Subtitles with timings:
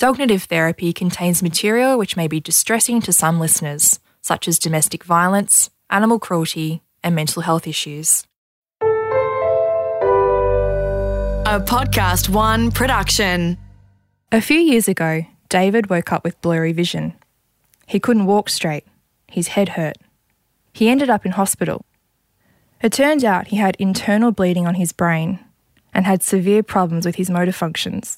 [0.00, 5.68] Dognitive therapy contains material which may be distressing to some listeners, such as domestic violence,
[5.90, 8.24] animal cruelty, and mental health issues.
[8.80, 8.86] A
[11.60, 13.58] PodcastOne production.
[14.32, 17.12] A few years ago, David woke up with blurry vision.
[17.86, 18.86] He couldn't walk straight,
[19.30, 19.98] his head hurt.
[20.72, 21.84] He ended up in hospital.
[22.82, 25.40] It turned out he had internal bleeding on his brain
[25.92, 28.16] and had severe problems with his motor functions.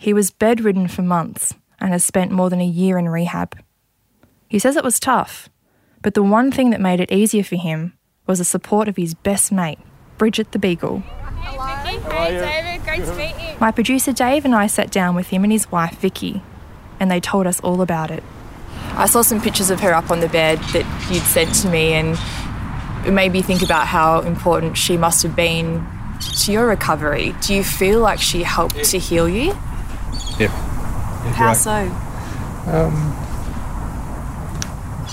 [0.00, 3.58] He was bedridden for months and has spent more than a year in rehab.
[4.48, 5.48] He says it was tough,
[6.02, 9.14] but the one thing that made it easier for him was the support of his
[9.14, 9.80] best mate,
[10.16, 11.00] Bridget the Beagle.
[11.00, 12.14] Hey, Vicky.
[12.14, 12.84] Hey, David.
[12.84, 13.58] Great to meet you.
[13.58, 16.42] My producer Dave and I sat down with him and his wife Vicky,
[17.00, 18.22] and they told us all about it.
[18.92, 21.94] I saw some pictures of her up on the bed that you'd sent to me,
[21.94, 22.16] and
[23.04, 25.84] it made me think about how important she must have been
[26.44, 27.34] to your recovery.
[27.40, 29.56] Do you feel like she helped to heal you?
[30.38, 30.48] Yeah.
[31.34, 31.56] How right.
[31.56, 31.90] so?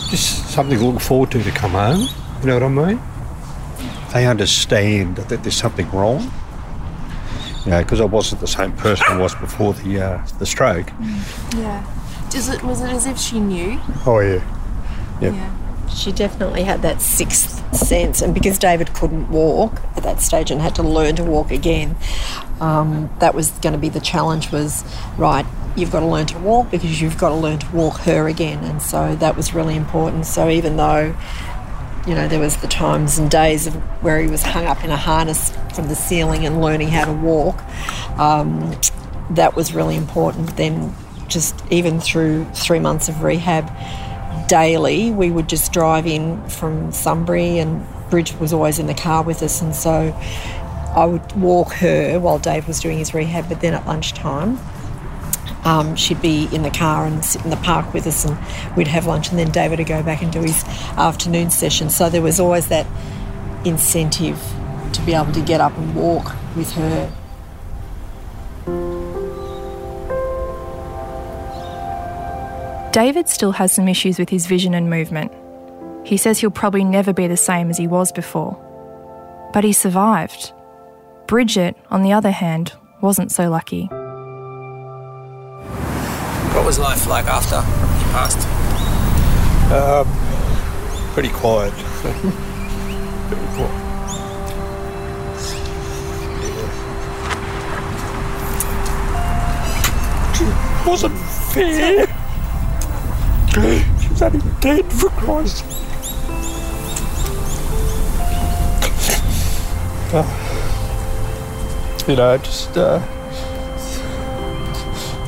[0.09, 2.07] Just something to look forward to to come home.
[2.41, 3.01] You know what I mean?
[4.13, 6.31] They understand that there's something wrong.
[7.65, 10.89] You know, because I wasn't the same person I was before the uh, the stroke.
[11.55, 11.83] Yeah.
[12.35, 13.79] Is it was it as if she knew?
[14.05, 14.43] Oh yeah.
[15.21, 15.33] Yep.
[15.89, 20.61] She definitely had that sixth sense, and because David couldn't walk at that stage and
[20.61, 21.95] had to learn to walk again,
[22.59, 24.51] um, that was going to be the challenge.
[24.51, 24.83] Was
[25.17, 28.27] right, you've got to learn to walk because you've got to learn to walk her
[28.27, 30.25] again, and so that was really important.
[30.25, 31.15] So even though,
[32.07, 34.91] you know, there was the times and days of where he was hung up in
[34.91, 37.63] a harness from the ceiling and learning how to walk,
[38.19, 38.75] um,
[39.31, 40.57] that was really important.
[40.57, 40.93] Then,
[41.27, 43.71] just even through three months of rehab
[44.47, 49.23] daily, we would just drive in from Sunbury, and Bridget was always in the car
[49.23, 50.13] with us, and so
[50.95, 53.49] I would walk her while Dave was doing his rehab.
[53.49, 54.59] But then at lunchtime,
[55.65, 58.37] um, she'd be in the car and sit in the park with us, and
[58.77, 60.63] we'd have lunch, and then David would go back and do his
[60.97, 61.89] afternoon session.
[61.89, 62.85] So there was always that
[63.65, 64.41] incentive
[64.93, 67.11] to be able to get up and walk with her.
[72.95, 75.29] David still has some issues with his vision and movement.
[76.07, 78.57] He says he'll probably never be the same as he was before.
[79.51, 80.53] But he survived.
[81.27, 83.87] Bridget, on the other hand, wasn't so lucky.
[86.53, 88.47] What was life like after he passed?
[89.73, 90.07] Um,
[91.13, 91.73] pretty quiet.
[91.73, 92.29] Pretty
[93.57, 93.75] quiet.
[100.39, 100.81] Yeah.
[100.81, 102.04] It wasn't fair.
[103.55, 103.61] She
[104.09, 105.63] was only dead for Christ.
[110.13, 110.25] Uh,
[112.05, 112.99] you know, just uh,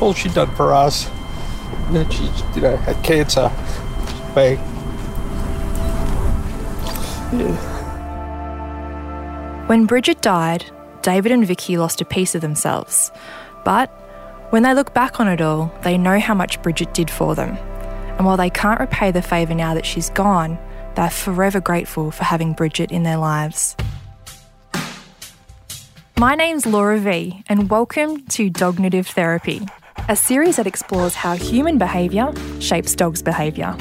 [0.02, 1.10] all she'd done for us.
[1.88, 2.24] And she,
[2.56, 3.50] you know, had cancer.
[4.36, 4.58] Bang.
[7.32, 7.56] Yeah.
[9.68, 10.70] When Bridget died,
[11.02, 13.10] David and Vicky lost a piece of themselves.
[13.64, 13.88] But
[14.50, 17.58] when they look back on it all, they know how much Bridget did for them.
[18.18, 20.58] And while they can't repay the favour now that she's gone,
[20.96, 23.76] they're forever grateful for having Bridget in their lives.
[26.18, 29.62] My name's Laura V, and welcome to Dognitive Therapy,
[30.10, 33.78] a series that explores how human behaviour shapes dogs' behaviour.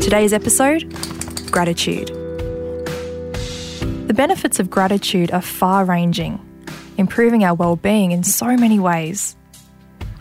[0.00, 0.90] Today's episode
[1.50, 2.08] Gratitude.
[4.08, 6.40] The benefits of gratitude are far ranging,
[6.96, 9.36] improving our well-being in so many ways.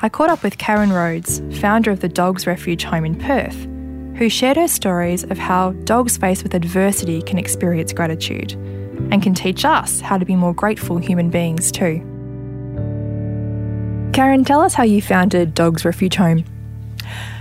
[0.01, 3.55] I caught up with Karen Rhodes, founder of the Dogs Refuge Home in Perth,
[4.17, 8.51] who shared her stories of how dogs faced with adversity can experience gratitude
[9.11, 11.99] and can teach us how to be more grateful human beings too.
[14.13, 16.43] Karen, tell us how you founded Dogs Refuge Home.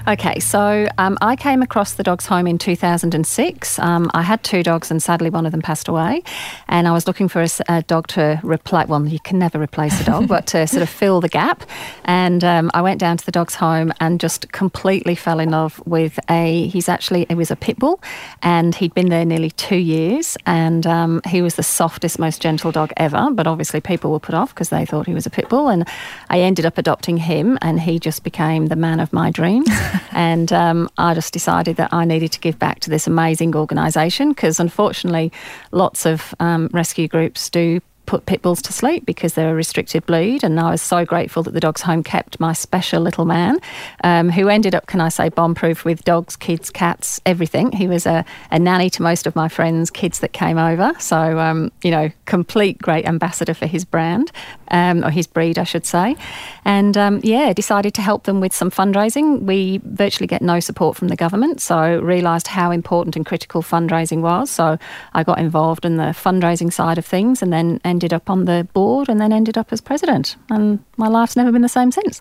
[0.07, 3.79] Okay, so um, I came across the dog's home in 2006.
[3.79, 6.23] Um, I had two dogs, and sadly, one of them passed away.
[6.69, 8.87] And I was looking for a dog to replace.
[8.87, 11.65] Well, you can never replace a dog, but to sort of fill the gap.
[12.05, 15.81] And um, I went down to the dog's home and just completely fell in love
[15.87, 16.67] with a.
[16.67, 17.99] He's actually it was a pit bull,
[18.43, 20.37] and he'd been there nearly two years.
[20.45, 23.31] And um, he was the softest, most gentle dog ever.
[23.33, 25.69] But obviously, people were put off because they thought he was a pit bull.
[25.69, 25.89] And
[26.29, 29.71] I ended up adopting him, and he just became the man of my dreams.
[30.13, 34.31] and um, I just decided that I needed to give back to this amazing organisation
[34.31, 35.33] because unfortunately,
[35.73, 40.05] lots of um, rescue groups do put pit bulls to sleep because they're a restricted
[40.07, 40.45] breed.
[40.45, 43.59] And I was so grateful that the Dogs Home kept my special little man,
[44.03, 47.73] um, who ended up, can I say, bomb proof with dogs, kids, cats, everything.
[47.73, 50.93] He was a, a, nanny to most of my friends' kids that came over.
[50.99, 54.33] So, um, you know, complete great ambassador for his brand,
[54.69, 56.17] um, or his breed, I should say.
[56.65, 59.43] And um, yeah, decided to help them with some fundraising.
[59.43, 64.21] We virtually get no support from the government, so realised how important and critical fundraising
[64.21, 64.51] was.
[64.51, 64.79] So
[65.15, 68.67] I got involved in the fundraising side of things and then ended up on the
[68.75, 70.37] board and then ended up as president.
[70.51, 72.21] And my life's never been the same since.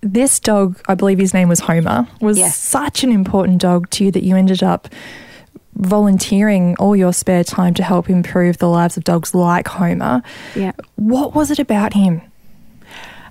[0.00, 2.56] This dog, I believe his name was Homer, was yes.
[2.56, 4.88] such an important dog to you that you ended up
[5.74, 10.22] volunteering all your spare time to help improve the lives of dogs like Homer.
[10.56, 10.72] Yeah.
[10.96, 12.22] What was it about him?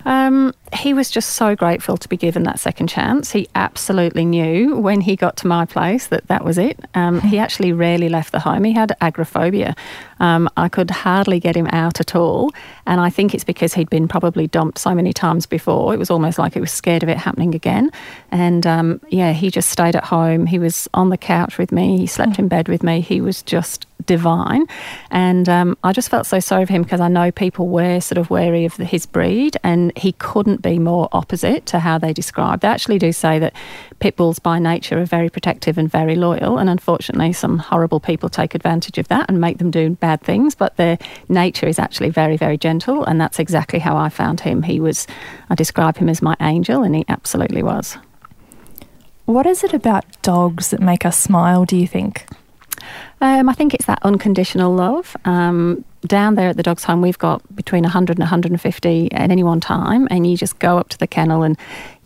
[0.06, 3.32] Um, he was just so grateful to be given that second chance.
[3.32, 6.80] He absolutely knew when he got to my place that that was it.
[6.94, 8.64] Um, he actually rarely left the home.
[8.64, 9.76] He had agoraphobia.
[10.20, 12.52] Um, I could hardly get him out at all.
[12.86, 15.94] And I think it's because he'd been probably dumped so many times before.
[15.94, 17.92] It was almost like he was scared of it happening again.
[18.32, 20.46] And um, yeah, he just stayed at home.
[20.46, 21.98] He was on the couch with me.
[21.98, 23.02] He slept in bed with me.
[23.02, 24.66] He was just divine.
[25.12, 28.18] And um, I just felt so sorry for him because I know people were sort
[28.18, 32.12] of wary of the, his breed and he couldn't be more opposite to how they
[32.12, 32.62] describe.
[32.62, 33.54] They actually do say that
[34.00, 36.58] pit bulls by nature are very protective and very loyal.
[36.58, 40.56] And unfortunately, some horrible people take advantage of that and make them do bad things.
[40.56, 40.98] But their
[41.28, 43.06] nature is actually very, very gentle.
[43.06, 44.64] And that's exactly how I found him.
[44.64, 45.06] He was,
[45.52, 47.96] I describe him as my angel, and he absolutely was.
[49.26, 52.26] What is it about dogs that make us smile, do you think?
[53.22, 55.16] Um, I think it's that unconditional love.
[55.26, 59.44] Um, down there at the dog's home, we've got between 100 and 150 at any
[59.44, 61.58] one time, and you just go up to the kennel and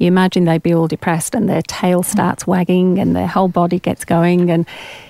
[0.03, 3.79] you imagine they'd be all depressed and their tail starts wagging and their whole body
[3.79, 4.67] gets going, and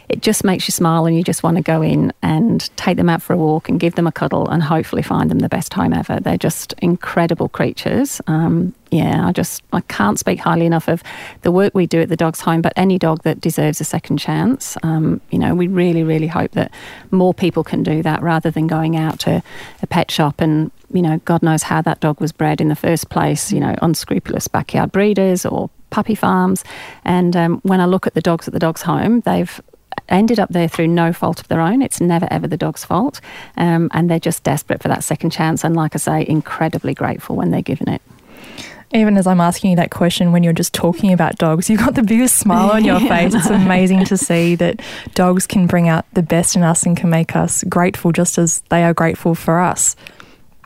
[0.10, 3.10] it just makes you smile and you just want to go in and take them
[3.10, 5.72] out for a walk and give them a cuddle and hopefully find them the best
[5.72, 6.20] time ever.
[6.20, 8.22] They're just incredible creatures.
[8.28, 11.02] Um, yeah, I just I can't speak highly enough of
[11.42, 14.18] the work we do at the dog's home, but any dog that deserves a second
[14.18, 14.78] chance.
[14.84, 16.72] Um, you know, we really, really hope that
[17.10, 19.42] more people can do that rather than going out to
[19.82, 22.76] a pet shop and you know, God knows how that dog was bred in the
[22.76, 23.52] first place.
[23.52, 26.64] You know, unscrupulous backyard breeders or puppy farms.
[27.04, 29.62] And um, when I look at the dogs at the dog's home, they've
[30.10, 31.82] ended up there through no fault of their own.
[31.82, 33.22] It's never ever the dog's fault,
[33.58, 35.64] um, and they're just desperate for that second chance.
[35.64, 38.02] And like I say, incredibly grateful when they're given it
[38.94, 41.96] even as I'm asking you that question when you're just talking about dogs, you've got
[41.96, 43.34] the biggest smile on your face.
[43.34, 44.82] It's amazing to see that
[45.16, 48.62] dogs can bring out the best in us and can make us grateful just as
[48.70, 49.96] they are grateful for us.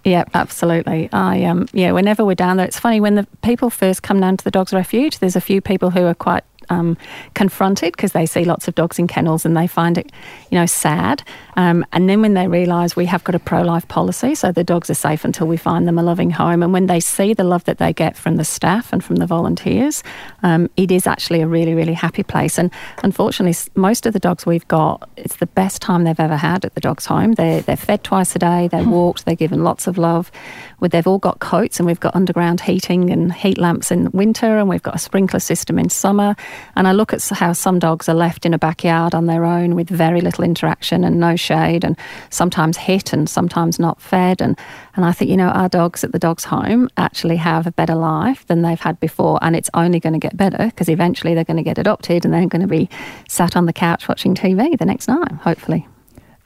[0.08, 1.10] Yeah, absolutely.
[1.12, 4.38] I um yeah, whenever we're down there, it's funny when the people first come down
[4.38, 5.20] to the dogs refuge.
[5.20, 6.98] There's a few people who are quite um,
[7.34, 10.12] confronted because they see lots of dogs in kennels and they find it,
[10.50, 11.24] you know, sad.
[11.56, 14.90] Um, and then when they realise we have got a pro-life policy, so the dogs
[14.90, 16.62] are safe until we find them a loving home.
[16.64, 19.26] And when they see the love that they get from the staff and from the
[19.26, 20.04] volunteers,
[20.44, 22.60] um, it is actually a really, really happy place.
[22.60, 22.72] And
[23.04, 26.76] unfortunately, most of the dogs we've got, it's the best time they've ever had at
[26.76, 27.34] the dog's home.
[27.34, 30.32] They're, they're fed twice a day, they're walked, they're given lots of love.
[30.80, 34.70] They've all got coats, and we've got underground heating and heat lamps in winter, and
[34.70, 36.36] we've got a sprinkler system in summer.
[36.76, 39.76] And I look at how some dogs are left in a backyard on their own
[39.76, 41.98] with very little interaction and no shade, and
[42.30, 44.42] sometimes hit and sometimes not fed.
[44.42, 44.58] And,
[44.96, 47.96] and I think, you know, our dogs at the dog's home actually have a better
[47.96, 49.40] life than they've had before.
[49.42, 52.34] And it's only going to get better because eventually they're going to get adopted and
[52.34, 52.90] they're going to be
[53.28, 55.88] sat on the couch watching TV the next night, hopefully.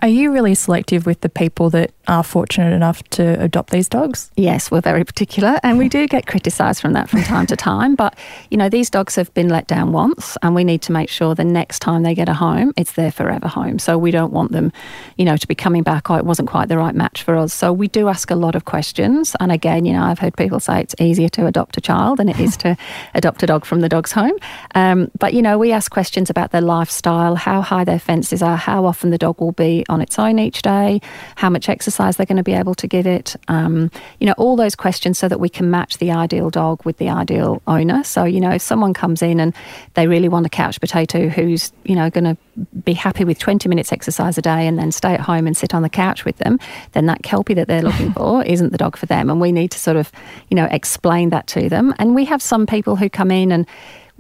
[0.02, 4.30] Are you really selective with the people that are fortunate enough to adopt these dogs?
[4.36, 7.96] Yes, we're very particular, and we do get criticised from that from time to time.
[7.96, 8.19] But
[8.50, 11.34] you know, these dogs have been let down once, and we need to make sure
[11.34, 13.80] the next time they get a home, it's their forever home.
[13.80, 14.74] So we don't want them,
[15.18, 16.12] you know, to be coming back.
[16.12, 17.53] Oh, it wasn't quite the right match for us.
[17.53, 19.34] So we do ask a lot of questions.
[19.39, 22.27] And again, you know, I've heard people say it's easier to adopt a child than
[22.27, 22.75] it is to
[23.13, 24.38] adopt a dog from the dog's home.
[24.75, 28.58] Um, but you know, we ask questions about their lifestyle, how high their fences are,
[28.58, 31.00] how often the dog will be on its own each day,
[31.38, 34.55] how much exercise they're going to be able to give it, um, you know, all
[34.55, 38.03] those questions so that we can match the ideal dog with the ideal owner.
[38.03, 39.53] So, you know, if someone comes in and
[39.93, 42.38] they really want a couch potato who's, you know, going to
[42.84, 45.74] be happy with 20 minutes exercise a day and then stay at home and sit
[45.74, 46.60] on the couch with them,
[46.93, 49.29] then that Kelpie that they're looking for isn't the dog for them.
[49.29, 50.12] And we need to sort of,
[50.50, 51.93] you know, explain that to them.
[52.00, 53.67] And we have some people who come in and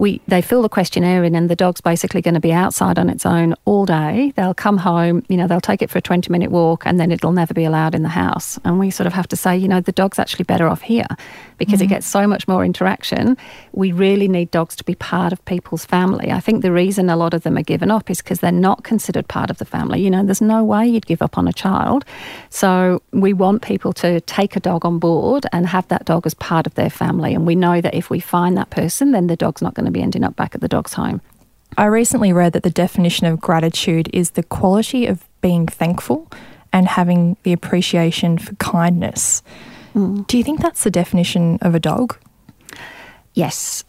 [0.01, 3.07] we they fill the questionnaire in, and the dog's basically going to be outside on
[3.07, 4.33] its own all day.
[4.35, 7.11] They'll come home, you know, they'll take it for a twenty minute walk, and then
[7.11, 8.59] it'll never be allowed in the house.
[8.65, 11.05] And we sort of have to say, you know, the dog's actually better off here
[11.59, 11.83] because mm-hmm.
[11.83, 13.37] it gets so much more interaction.
[13.73, 16.31] We really need dogs to be part of people's family.
[16.31, 18.83] I think the reason a lot of them are given up is because they're not
[18.83, 20.01] considered part of the family.
[20.01, 22.05] You know, there's no way you'd give up on a child.
[22.49, 26.33] So we want people to take a dog on board and have that dog as
[26.33, 27.35] part of their family.
[27.35, 29.90] And we know that if we find that person, then the dog's not going to
[29.91, 31.21] to be ending up back at the dog's home.
[31.77, 36.29] I recently read that the definition of gratitude is the quality of being thankful
[36.73, 39.41] and having the appreciation for kindness.
[39.95, 40.27] Mm.
[40.27, 42.17] Do you think that's the definition of a dog?
[43.33, 43.83] Yes,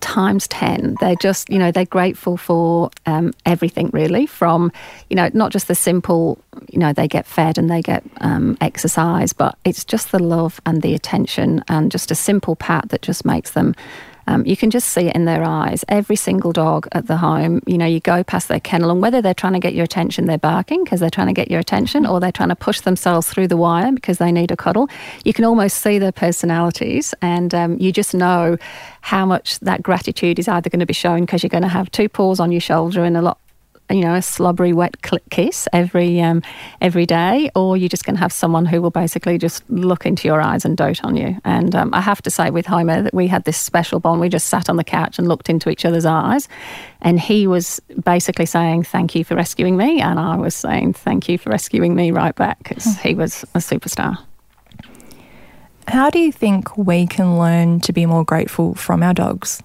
[0.00, 4.70] times 10 they're just you know they're grateful for um, everything really from
[5.08, 6.38] you know not just the simple
[6.68, 10.60] you know they get fed and they get um, exercise but it's just the love
[10.66, 13.74] and the attention and just a simple pat that just makes them
[14.28, 15.86] um, you can just see it in their eyes.
[15.88, 19.22] Every single dog at the home, you know, you go past their kennel, and whether
[19.22, 22.04] they're trying to get your attention, they're barking because they're trying to get your attention,
[22.04, 24.90] or they're trying to push themselves through the wire because they need a cuddle.
[25.24, 28.58] You can almost see their personalities, and um, you just know
[29.00, 31.90] how much that gratitude is either going to be shown because you're going to have
[31.90, 33.38] two paws on your shoulder and a lot
[33.90, 34.96] you know, a slobbery wet
[35.30, 36.42] kiss every um,
[36.80, 40.28] every day, or you're just going to have someone who will basically just look into
[40.28, 41.38] your eyes and dote on you.
[41.44, 44.20] And um, I have to say, with Homer, that we had this special bond.
[44.20, 46.48] We just sat on the couch and looked into each other's eyes,
[47.00, 51.28] and he was basically saying, "Thank you for rescuing me," and I was saying, "Thank
[51.28, 54.18] you for rescuing me" right back because he was a superstar.
[55.86, 59.62] How do you think we can learn to be more grateful from our dogs?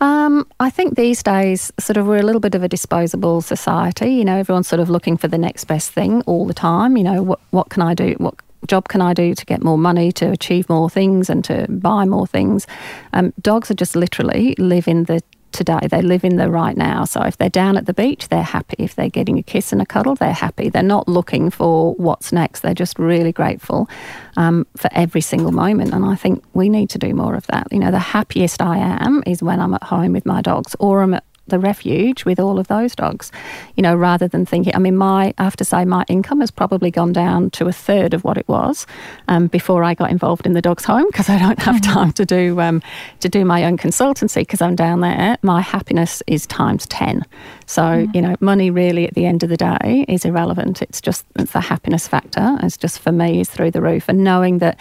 [0.00, 4.10] Um, I think these days, sort of, we're a little bit of a disposable society.
[4.10, 6.96] You know, everyone's sort of looking for the next best thing all the time.
[6.96, 8.14] You know, what what can I do?
[8.18, 8.34] What
[8.66, 12.04] job can I do to get more money, to achieve more things, and to buy
[12.04, 12.66] more things?
[13.12, 15.22] Um, dogs are just literally live in the
[15.52, 15.80] today.
[15.90, 17.04] They live in the right now.
[17.04, 18.76] So if they're down at the beach, they're happy.
[18.78, 20.68] If they're getting a kiss and a cuddle, they're happy.
[20.68, 22.60] They're not looking for what's next.
[22.60, 23.88] They're just really grateful
[24.36, 25.92] um, for every single moment.
[25.92, 27.68] And I think we need to do more of that.
[27.70, 31.02] You know, the happiest I am is when I'm at home with my dogs or
[31.02, 33.32] I'm at the refuge with all of those dogs,
[33.76, 34.74] you know, rather than thinking.
[34.74, 37.72] I mean, my I have to say, my income has probably gone down to a
[37.72, 38.86] third of what it was
[39.28, 41.92] um, before I got involved in the dogs' home because I don't have mm-hmm.
[41.92, 42.82] time to do um,
[43.20, 45.36] to do my own consultancy because I'm down there.
[45.42, 47.24] My happiness is times ten.
[47.66, 48.14] So mm.
[48.14, 50.82] you know, money really at the end of the day is irrelevant.
[50.82, 52.58] It's just it's the happiness factor.
[52.62, 54.78] It's just for me is through the roof, and knowing that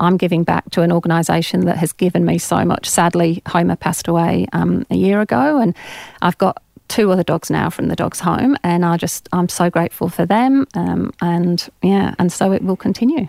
[0.00, 2.88] I'm giving back to an organisation that has given me so much.
[2.88, 5.76] Sadly, Homer passed away um, a year ago, and
[6.22, 9.70] I've got two other dogs now from the dogs home and I just I'm so
[9.70, 13.28] grateful for them um, and yeah and so it will continue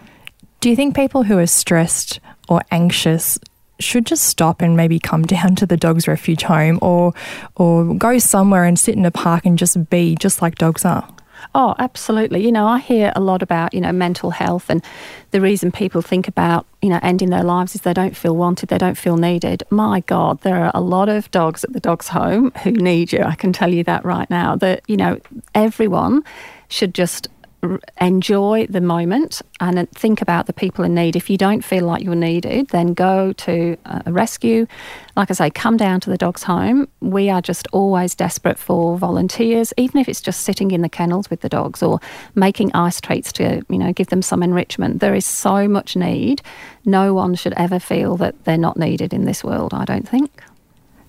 [0.62, 3.38] do you think people who are stressed or anxious
[3.80, 7.14] should just stop and maybe come down to the dogs refuge home or
[7.56, 11.08] or go somewhere and sit in a park and just be just like dogs are
[11.54, 12.44] Oh, absolutely.
[12.44, 14.84] You know, I hear a lot about, you know, mental health and
[15.32, 18.70] the reason people think about, you know, ending their lives is they don't feel wanted,
[18.70, 19.64] they don't feel needed.
[19.70, 23.24] My God, there are a lot of dogs at the dog's home who need you.
[23.24, 24.56] I can tell you that right now.
[24.56, 25.20] That, you know,
[25.56, 26.24] everyone
[26.70, 27.28] should just
[28.00, 31.16] enjoy the moment and think about the people in need.
[31.16, 34.66] If you don't feel like you're needed, then go to a rescue.
[35.16, 36.88] Like I say, come down to the dog's home.
[37.02, 41.30] We are just always desperate for volunteers, even if it's just sitting in the kennels
[41.30, 42.00] with the dogs or
[42.34, 45.00] making ice treats to, you know, give them some enrichment.
[45.00, 46.42] There is so much need.
[46.86, 50.44] No one should ever feel that they're not needed in this world, I don't think.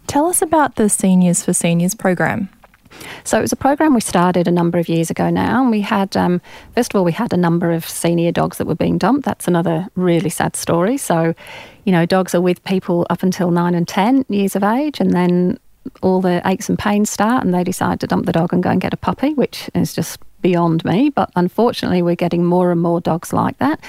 [0.07, 2.51] Tell us about the Seniors for Seniors program.
[3.25, 5.81] So it was a program we started a number of years ago now, and we
[5.81, 6.41] had um,
[6.75, 9.25] first of all we had a number of senior dogs that were being dumped.
[9.25, 10.97] That's another really sad story.
[10.97, 11.35] So,
[11.85, 15.13] you know, dogs are with people up until nine and ten years of age, and
[15.13, 15.59] then
[16.01, 18.71] all the aches and pains start, and they decide to dump the dog and go
[18.71, 22.81] and get a puppy, which is just beyond me, but unfortunately, we're getting more and
[22.81, 23.81] more dogs like that.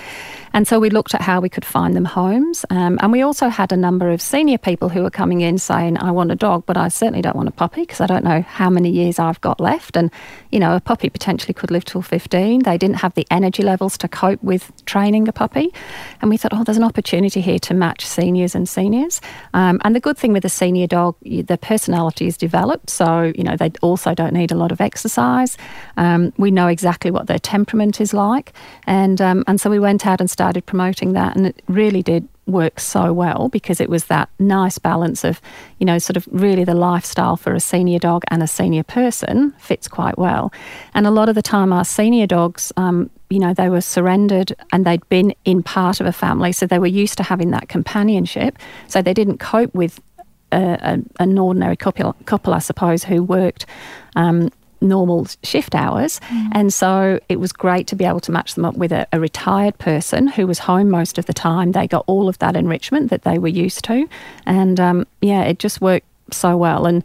[0.54, 2.64] And so we looked at how we could find them homes.
[2.70, 5.98] Um, and we also had a number of senior people who were coming in saying,
[5.98, 8.44] I want a dog, but I certainly don't want a puppy because I don't know
[8.44, 9.98] how many years I've got left.
[9.98, 10.12] And,
[10.52, 12.64] you know, a puppy potentially could live till 15.
[12.64, 15.74] They didn't have the energy levels to cope with training a puppy.
[16.22, 19.22] And we thought, oh, there's an opportunity here to match seniors and seniors.
[19.56, 22.92] Um, and the good thing with a senior dog, the personality is developed.
[22.92, 25.58] So, you know, they also don't need a lot of exercise.
[25.98, 28.54] Um, we know exactly what their temperament is like.
[28.86, 32.28] And, um, and so we went out and started promoting that, and it really did
[32.46, 35.40] work so well because it was that nice balance of,
[35.80, 39.54] you know, sort of really the lifestyle for a senior dog and a senior person
[39.60, 40.52] fits quite well.
[40.94, 44.54] And a lot of the time, our senior dogs, um, you know, they were surrendered
[44.72, 47.70] and they'd been in part of a family, so they were used to having that
[47.70, 48.58] companionship.
[48.88, 50.02] So they didn't cope with
[50.52, 53.66] a, a, an ordinary couple, couple, I suppose, who worked.
[54.16, 54.52] Um,
[54.84, 56.20] normal shift hours.
[56.30, 56.50] Mm.
[56.52, 59.20] And so it was great to be able to match them up with a, a,
[59.20, 61.72] retired person who was home most of the time.
[61.72, 64.08] They got all of that enrichment that they were used to.
[64.46, 66.86] And um, yeah, it just worked so well.
[66.86, 67.04] And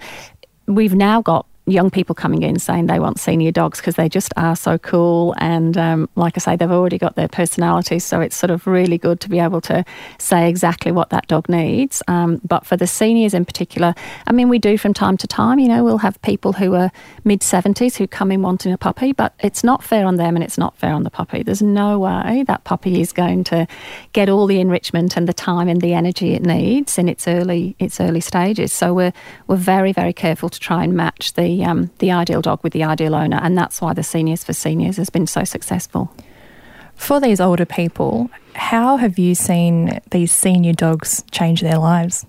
[0.67, 4.33] we've now got young people coming in saying they want senior dogs because they just
[4.37, 5.35] are so cool.
[5.39, 8.05] And um, like I say, they've already got their personalities.
[8.05, 9.85] So it's sort of really good to be able to
[10.19, 12.03] say exactly what that dog needs.
[12.09, 13.95] Um, but for the seniors in particular,
[14.27, 16.91] I mean, we do from time to time, you know, we'll have people who are
[17.25, 20.45] mid 70s who come in wanting a puppy, but it's not fair on them and
[20.45, 21.43] it's not fair on the puppy.
[21.43, 23.67] There's no way that puppy is going to
[24.13, 27.77] get all the enrichment and the time and the energy it needs in its early
[27.79, 28.73] its early stages.
[28.73, 29.13] So we're
[29.47, 32.85] we're very very careful to try and match the um, the ideal dog with the
[32.85, 36.13] ideal owner, and that's why the Seniors for Seniors has been so successful.
[36.95, 42.27] For these older people, how have you seen these senior dogs change their lives?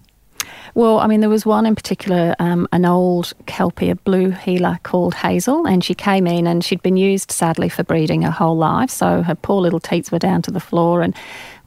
[0.76, 4.80] Well, I mean, there was one in particular, um, an old Kelpie, a blue heeler
[4.84, 8.56] called Hazel, and she came in and she'd been used sadly for breeding her whole
[8.56, 8.92] life.
[8.92, 11.16] So her poor little teats were down to the floor, and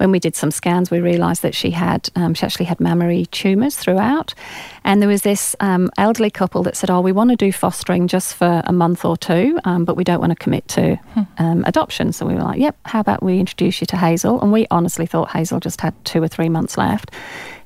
[0.03, 3.27] when we did some scans, we realised that she had um, she actually had mammary
[3.27, 4.35] tumours throughout.
[4.83, 8.09] And there was this um, elderly couple that said, "Oh, we want to do fostering
[8.09, 11.21] just for a month or two, um, but we don't want to commit to hmm.
[11.39, 14.51] um, adoption." So we were like, "Yep, how about we introduce you to Hazel?" And
[14.51, 17.13] we honestly thought Hazel just had two or three months left.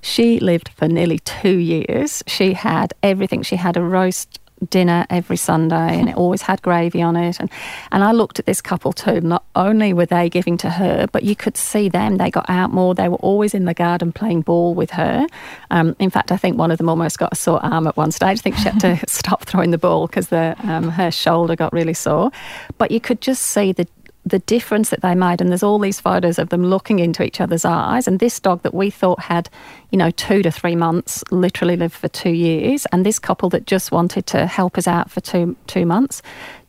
[0.02, 2.22] She lived for nearly two years.
[2.26, 3.44] She had everything.
[3.44, 7.38] She had a roast dinner every Sunday and it always had gravy on it.
[7.40, 7.50] And,
[7.92, 9.20] and I looked at this couple too.
[9.20, 12.16] Not only were they giving to her, but you could see them.
[12.16, 12.94] They got out more.
[12.94, 15.26] They were always in the garden playing ball with her.
[15.70, 18.10] Um, in fact, I think one of them almost got a sore arm at one
[18.10, 18.38] stage.
[18.38, 21.94] I think she had to stop throwing the ball because um, her shoulder got really
[21.94, 22.30] sore.
[22.78, 23.86] But you could just see the
[24.26, 25.40] the difference that they made.
[25.40, 28.08] And there's all these photos of them looking into each other's eyes.
[28.08, 29.48] And this dog that we thought had,
[29.90, 32.86] you know, two to three months literally lived for two years.
[32.86, 36.22] And this couple that just wanted to help us out for two two months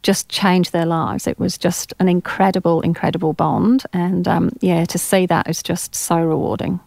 [0.04, 1.26] just changed their lives.
[1.26, 3.84] It was just an incredible, incredible bond.
[3.92, 6.80] And um, yeah, to see that is just so rewarding.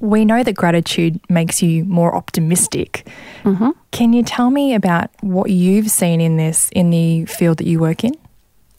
[0.00, 3.08] We know that gratitude makes you more optimistic.
[3.44, 3.70] Mm-hmm.
[3.92, 7.78] Can you tell me about what you've seen in this in the field that you
[7.78, 8.14] work in?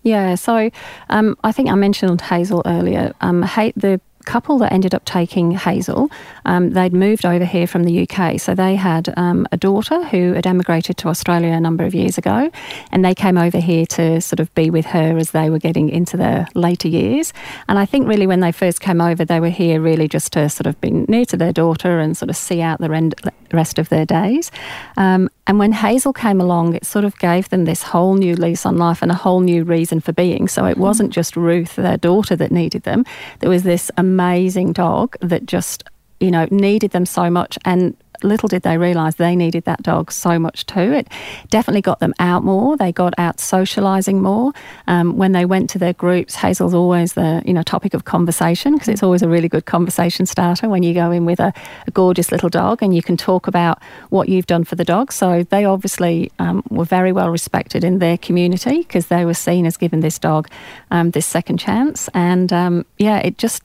[0.01, 0.69] Yeah, so
[1.09, 3.13] um, I think I mentioned Hazel earlier.
[3.21, 3.41] Um,
[3.75, 6.09] the couple that ended up taking Hazel,
[6.49, 8.39] um, they'd moved over here from the UK.
[8.39, 12.17] So they had um, a daughter who had emigrated to Australia a number of years
[12.17, 12.49] ago,
[12.91, 15.89] and they came over here to sort of be with her as they were getting
[15.89, 17.33] into their later years.
[17.67, 20.49] And I think really when they first came over, they were here really just to
[20.49, 23.13] sort of be near to their daughter and sort of see out the
[23.53, 24.49] rest of their days.
[24.97, 28.65] Um, and when Hazel came along, it sort of gave them this whole new lease
[28.65, 30.47] on life and a whole new reason for being.
[30.47, 30.81] So it mm-hmm.
[30.81, 33.05] wasn't just Ruth, their daughter, that needed them.
[33.39, 35.83] There was this amazing dog that just,
[36.19, 37.57] you know, needed them so much.
[37.65, 40.79] And little did they realise they needed that dog so much too.
[40.79, 41.07] It
[41.49, 42.77] definitely got them out more.
[42.77, 44.51] They got out socialising more.
[44.87, 48.73] Um, when they went to their groups, Hazel's always the you know topic of conversation
[48.73, 51.53] because it's always a really good conversation starter when you go in with a,
[51.87, 55.11] a, gorgeous little dog and you can talk about what you've done for the dog.
[55.11, 59.65] So they obviously um, were very well respected in their community because they were seen
[59.65, 60.49] as giving this dog
[60.91, 62.09] um, this second chance.
[62.13, 63.63] And um, yeah, it just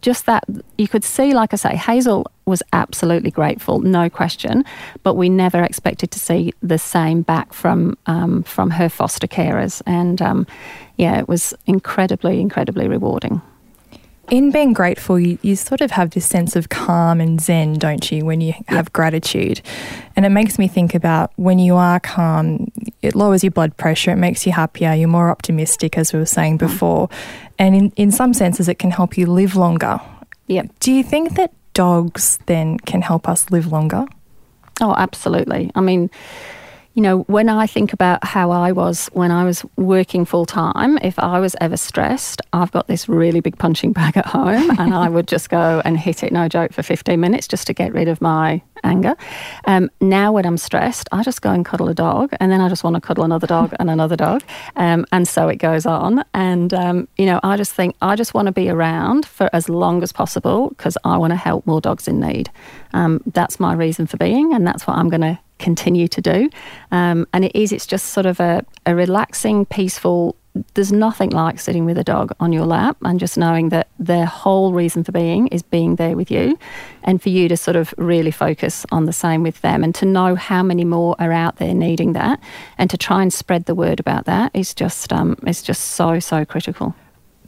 [0.00, 0.44] just that
[0.78, 4.64] you could see, like I say, Hazel was absolutely grateful, no question,
[5.02, 9.82] but we never expected to see the same back from um, from her foster carers,
[9.86, 10.46] and um,
[10.96, 13.40] yeah, it was incredibly, incredibly rewarding.
[14.28, 18.10] In being grateful, you, you sort of have this sense of calm and zen, don't
[18.10, 19.62] you, when you have gratitude?
[20.16, 24.10] And it makes me think about when you are calm, it lowers your blood pressure,
[24.10, 26.60] it makes you happier, you're more optimistic, as we were saying mm.
[26.60, 27.08] before.
[27.58, 30.00] And in, in some senses, it can help you live longer.
[30.48, 30.70] Yep.
[30.80, 34.06] Do you think that dogs then can help us live longer?
[34.80, 35.70] Oh, absolutely.
[35.74, 36.10] I mean,
[36.96, 40.96] you know, when I think about how I was when I was working full time,
[41.02, 44.94] if I was ever stressed, I've got this really big punching bag at home and
[44.94, 47.92] I would just go and hit it, no joke, for 15 minutes just to get
[47.92, 49.14] rid of my anger.
[49.66, 52.70] Um, now, when I'm stressed, I just go and cuddle a dog and then I
[52.70, 54.42] just want to cuddle another dog and another dog.
[54.76, 56.24] Um, and so it goes on.
[56.32, 59.68] And, um, you know, I just think I just want to be around for as
[59.68, 62.50] long as possible because I want to help more dogs in need.
[62.94, 66.50] Um, that's my reason for being and that's what I'm going to continue to do.
[66.90, 70.36] Um, and it is, it's just sort of a, a relaxing, peaceful,
[70.74, 74.26] there's nothing like sitting with a dog on your lap and just knowing that their
[74.26, 76.58] whole reason for being is being there with you
[77.02, 80.06] and for you to sort of really focus on the same with them and to
[80.06, 82.40] know how many more are out there needing that
[82.78, 86.18] and to try and spread the word about that is just um, is just so
[86.18, 86.94] so critical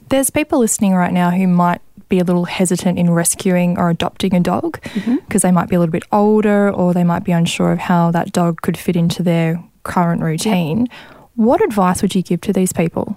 [0.09, 4.33] there's people listening right now who might be a little hesitant in rescuing or adopting
[4.33, 5.37] a dog because mm-hmm.
[5.37, 8.31] they might be a little bit older or they might be unsure of how that
[8.31, 10.87] dog could fit into their current routine.
[11.35, 13.15] What advice would you give to these people?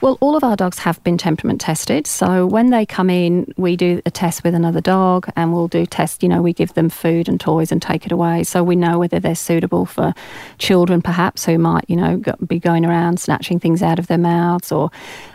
[0.00, 2.06] Well, all of our dogs have been temperament tested.
[2.06, 5.86] So when they come in, we do a test with another dog and we'll do
[5.86, 8.44] tests, you know, we give them food and toys and take it away.
[8.44, 10.12] So we know whether they're suitable for
[10.58, 14.70] children, perhaps, who might, you know, be going around snatching things out of their mouths
[14.70, 14.90] or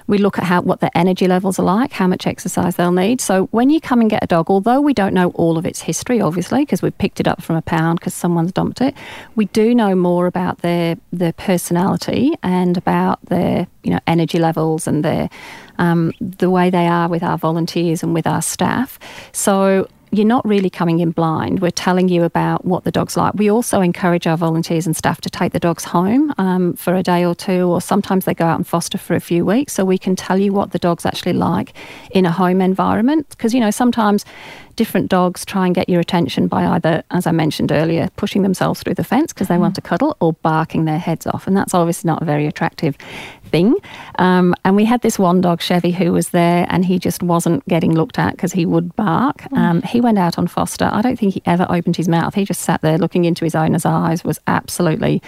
[0.09, 3.21] we look at how what their energy levels are like, how much exercise they'll need.
[3.21, 5.81] So when you come and get a dog, although we don't know all of its
[5.81, 8.95] history, obviously, because we've picked it up from a pound because someone's dumped it,
[9.35, 14.87] we do know more about their their personality and about their you know energy levels
[14.87, 15.29] and their
[15.77, 18.97] um, the way they are with our volunteers and with our staff.
[19.31, 21.59] So you're not really coming in blind.
[21.59, 23.33] We're telling you about what the dog's like.
[23.35, 27.03] We also encourage our volunteers and staff to take the dogs home um, for a
[27.03, 29.85] day or two, or sometimes they go out and foster for a few weeks, so
[29.85, 31.73] we can tell you what the dog's actually like
[32.11, 33.29] in a home environment.
[33.29, 34.25] Because, you know, sometimes
[34.75, 38.81] different dogs try and get your attention by either, as I mentioned earlier, pushing themselves
[38.81, 39.59] through the fence because they mm.
[39.59, 41.47] want to cuddle or barking their heads off.
[41.47, 42.97] And that's obviously not a very attractive
[43.49, 43.75] thing.
[44.17, 47.67] Um, and we had this one dog, Chevy, who was there and he just wasn't
[47.67, 49.37] getting looked at because he would bark.
[49.41, 49.57] Mm.
[49.57, 50.89] Um, he went out on foster.
[50.91, 52.35] I don't think he ever opened his mouth.
[52.35, 55.21] He just sat there looking into his owner's eyes, was absolutely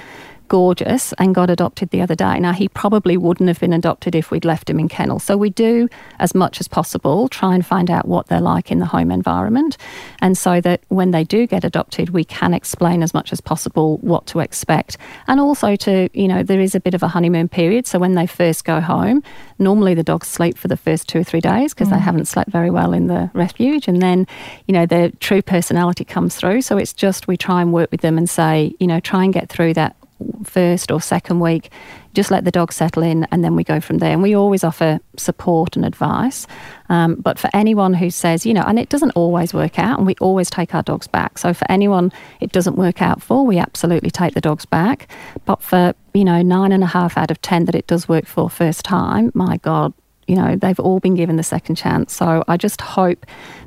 [0.52, 2.38] gorgeous and got adopted the other day.
[2.38, 5.18] Now, he probably wouldn't have been adopted if we'd left him in kennel.
[5.18, 5.88] So, we do,
[6.20, 9.78] as much as possible, try and find out what they're like in the home environment.
[10.20, 13.98] And so that when they do get adopted, we can explain as much as possible
[14.00, 14.98] what to expect.
[15.26, 17.88] And also to, you know, there is a bit of a honeymoon period.
[17.88, 19.24] So, when they first go home,
[19.58, 21.92] normally the dogs sleep for the first two or three days because mm.
[21.92, 23.88] they haven't slept very well in the refuge.
[23.88, 24.28] And then,
[24.68, 26.62] you know, their true personality comes through.
[26.64, 29.34] So, it's just we try and work with them and say, you know, try and
[29.34, 29.96] get through that
[30.44, 31.72] first or second week,
[32.14, 34.12] just let the dog settle in and then we go from there.
[34.12, 36.48] And we always offer support and advice.
[36.90, 40.06] Um, but for anyone who says, you know, and it doesn't always work out, and
[40.06, 41.38] we always take our dogs back.
[41.38, 45.08] So for anyone it doesn't work out for, we absolutely take the dogs back.
[45.46, 48.26] But for, you know, nine and a half out of 10 that it does work
[48.26, 49.94] for first time, my God,
[50.32, 52.14] you know, they've all been given the second chance.
[52.14, 53.26] So I just hope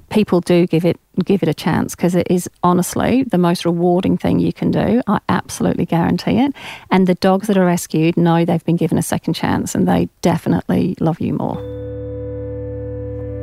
[0.09, 4.17] people do give it give it a chance because it is honestly the most rewarding
[4.17, 5.03] thing you can do.
[5.07, 6.55] I absolutely guarantee it.
[6.91, 10.09] And the dogs that are rescued know they've been given a second chance and they
[10.23, 11.59] definitely love you more.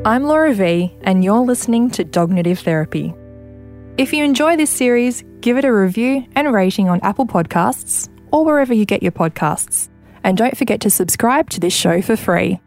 [0.03, 3.13] I'm Laura V, and you're listening to Dognitive Therapy.
[3.99, 8.43] If you enjoy this series, give it a review and rating on Apple Podcasts or
[8.43, 9.89] wherever you get your podcasts.
[10.23, 12.60] And don't forget to subscribe to this show for free.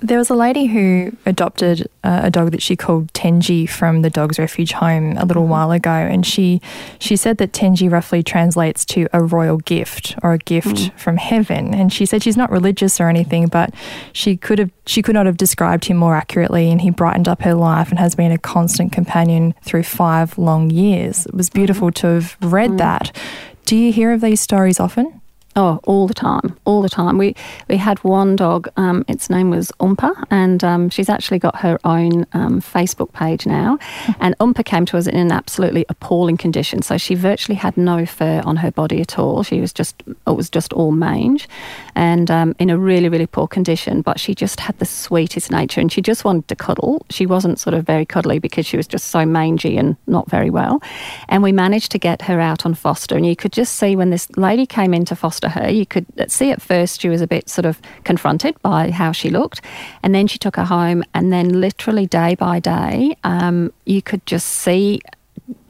[0.00, 4.10] There was a lady who adopted uh, a dog that she called Tenji from the
[4.10, 5.52] Dogs Refuge home a little mm-hmm.
[5.52, 6.60] while ago, and she
[6.98, 10.98] she said that Tenji roughly translates to a royal gift or a gift mm.
[10.98, 11.72] from heaven.
[11.74, 13.72] And she said she's not religious or anything, but
[14.12, 17.40] she could have she could not have described him more accurately, and he brightened up
[17.42, 21.24] her life and has been a constant companion through five long years.
[21.24, 22.06] It was beautiful mm-hmm.
[22.06, 22.78] to have read mm.
[22.78, 23.16] that.
[23.64, 25.22] Do you hear of these stories often?
[25.58, 27.16] Oh, all the time, all the time.
[27.16, 27.34] We
[27.66, 28.68] we had one dog.
[28.76, 33.46] Um, its name was Umpa, and um, she's actually got her own um, Facebook page
[33.46, 33.78] now.
[34.20, 36.82] And Umpa came to us in an absolutely appalling condition.
[36.82, 39.42] So she virtually had no fur on her body at all.
[39.44, 41.48] She was just it was just all mange,
[41.94, 44.02] and um, in a really really poor condition.
[44.02, 47.06] But she just had the sweetest nature, and she just wanted to cuddle.
[47.08, 50.50] She wasn't sort of very cuddly because she was just so mangy and not very
[50.50, 50.82] well.
[51.30, 54.10] And we managed to get her out on foster, and you could just see when
[54.10, 55.70] this lady came into foster her.
[55.70, 59.30] You could see at first she was a bit sort of confronted by how she
[59.30, 59.60] looked,
[60.02, 64.24] and then she took her home, and then literally day by day, um, you could
[64.26, 65.00] just see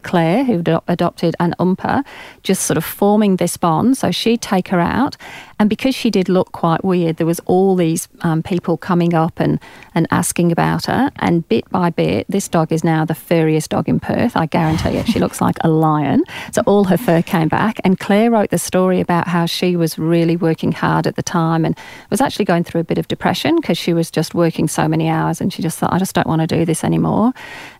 [0.06, 2.04] Claire, who adopted an umpa,
[2.44, 3.98] just sort of forming this bond.
[3.98, 5.16] So she'd take her out,
[5.58, 9.40] and because she did look quite weird, there was all these um, people coming up
[9.40, 9.58] and,
[9.94, 11.10] and asking about her.
[11.16, 14.36] And bit by bit, this dog is now the furriest dog in Perth.
[14.36, 16.22] I guarantee you, she looks like a lion.
[16.52, 17.80] So all her fur came back.
[17.84, 21.64] And Claire wrote the story about how she was really working hard at the time
[21.64, 21.76] and
[22.10, 25.08] was actually going through a bit of depression because she was just working so many
[25.08, 27.32] hours and she just thought, I just don't want to do this anymore.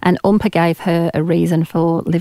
[0.03, 2.16] And Umpa gave her a reason for living.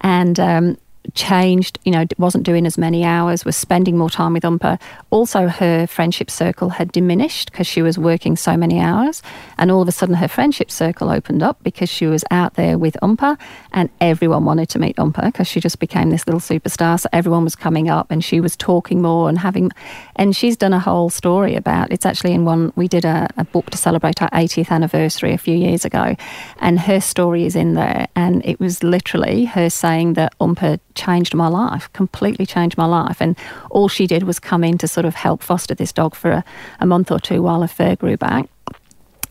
[0.00, 0.78] And um,
[1.14, 4.80] changed, you know, wasn't doing as many hours, was spending more time with Umpa.
[5.10, 9.22] Also, her friendship circle had diminished because she was working so many hours.
[9.58, 12.78] And all of a sudden, her friendship circle opened up because she was out there
[12.78, 13.38] with Umpa,
[13.72, 17.00] and everyone wanted to meet Umpa because she just became this little superstar.
[17.00, 19.70] So everyone was coming up and she was talking more and having,
[20.16, 23.44] and she's done a whole story about it's actually in one, we did a, a
[23.44, 26.16] book to celebrate our 80th anniversary a few years ago,
[26.58, 28.06] and her story is in there.
[28.14, 33.20] And it was literally her saying that Umpa changed my life, completely changed my life.
[33.20, 33.36] And
[33.70, 36.44] all she did was come in to sort of help foster this dog for a,
[36.80, 38.48] a month or two while her fur grew back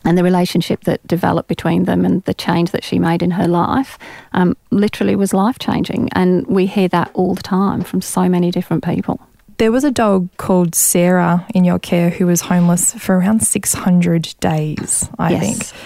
[0.06, 3.48] and the relationship that developed between them and the change that she made in her
[3.48, 3.98] life
[4.32, 6.08] um, literally was life changing.
[6.12, 9.20] And we hear that all the time from so many different people.
[9.58, 14.34] There was a dog called Sarah in your care who was homeless for around 600
[14.38, 15.40] days, I yes.
[15.40, 15.80] think.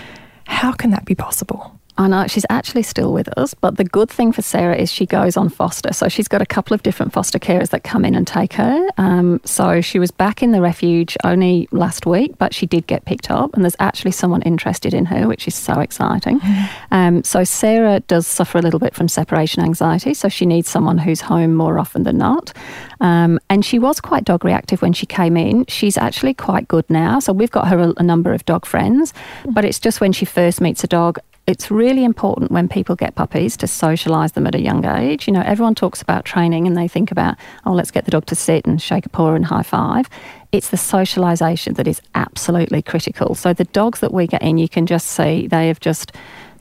[0.45, 1.80] How can that be possible?
[1.99, 5.07] I know she's actually still with us, but the good thing for Sarah is she
[5.07, 5.93] goes on foster.
[5.93, 8.89] So she's got a couple of different foster carers that come in and take her.
[8.97, 13.05] Um, so she was back in the refuge only last week, but she did get
[13.05, 16.41] picked up, and there's actually someone interested in her, which is so exciting.
[16.93, 20.99] Um, so Sarah does suffer a little bit from separation anxiety, so she needs someone
[20.99, 22.53] who's home more often than not.
[23.01, 25.67] Um, and she was quite dog reactive when she came in.
[25.67, 27.21] She's actually quite good now.
[27.21, 29.13] So we've got her a, a number of dog friends,
[29.49, 33.15] but it's just when she first meets a dog it's really important when people get
[33.15, 35.27] puppies to socialise them at a young age.
[35.27, 38.27] You know, everyone talks about training and they think about, oh, let's get the dog
[38.27, 40.09] to sit and shake a paw and high five.
[40.53, 43.35] It's the socialisation that is absolutely critical.
[43.35, 46.13] So the dogs that we get in, you can just see they have just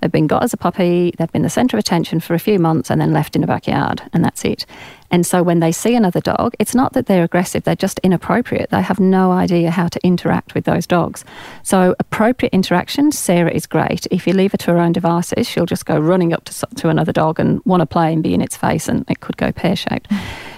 [0.01, 2.57] they've been got as a puppy, they've been the centre of attention for a few
[2.57, 4.65] months and then left in a backyard, and that's it.
[5.11, 8.69] And so when they see another dog, it's not that they're aggressive, they're just inappropriate.
[8.69, 11.25] They have no idea how to interact with those dogs.
[11.63, 14.07] So, appropriate interaction, Sarah is great.
[14.11, 16.89] If you leave her to her own devices, she'll just go running up to, to
[16.89, 19.51] another dog and want to play and be in its face, and it could go
[19.51, 20.07] pear shaped.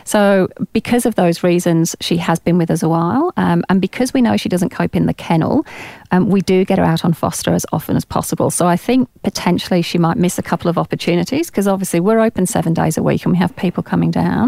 [0.03, 3.31] So, because of those reasons, she has been with us a while.
[3.37, 5.65] Um, and because we know she doesn't cope in the kennel,
[6.11, 8.49] um, we do get her out on foster as often as possible.
[8.51, 12.45] So, I think potentially she might miss a couple of opportunities because obviously we're open
[12.45, 14.40] seven days a week and we have people coming down.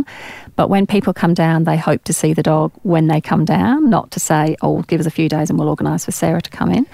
[0.55, 3.89] But when people come down, they hope to see the dog when they come down,
[3.89, 6.49] not to say, "Oh, give us a few days and we'll organise for Sarah to
[6.49, 6.85] come in."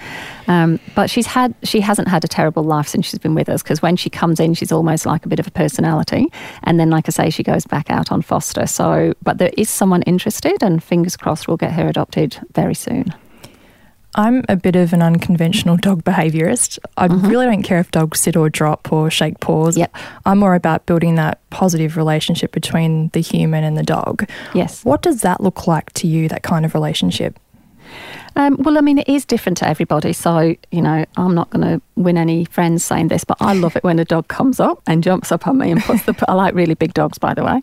[0.48, 3.62] Um, but she's had she hasn't had a terrible life since she's been with us
[3.62, 6.26] because when she comes in, she's almost like a bit of a personality,
[6.64, 8.66] and then, like I say, she goes back out on foster.
[8.66, 13.14] So, but there is someone interested, and fingers crossed, we'll get her adopted very soon.
[14.14, 16.78] I'm a bit of an unconventional dog behaviourist.
[16.96, 17.28] I mm-hmm.
[17.28, 19.76] really don't care if dogs sit or drop or shake paws.
[19.76, 19.94] Yep.
[20.26, 24.28] I'm more about building that positive relationship between the human and the dog.
[24.54, 24.84] Yes.
[24.84, 27.38] What does that look like to you, that kind of relationship?
[28.36, 30.12] Um, well, I mean, it is different to everybody.
[30.12, 33.76] So, you know, I'm not going to win any friends saying this, but I love
[33.76, 36.14] it when a dog comes up and jumps up on me and puts the.
[36.28, 37.60] I like really big dogs, by the way